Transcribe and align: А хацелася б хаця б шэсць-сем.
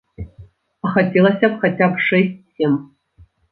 А 0.87 0.93
хацелася 0.95 1.45
б 1.53 1.61
хаця 1.67 1.87
б 1.93 2.07
шэсць-сем. 2.09 2.73